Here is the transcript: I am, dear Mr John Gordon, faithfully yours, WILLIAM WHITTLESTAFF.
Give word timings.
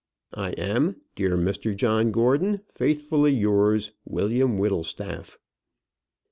I 0.33 0.53
am, 0.53 0.95
dear 1.15 1.37
Mr 1.37 1.75
John 1.75 2.11
Gordon, 2.11 2.61
faithfully 2.67 3.33
yours, 3.35 3.91
WILLIAM 4.05 4.57
WHITTLESTAFF. 4.57 5.37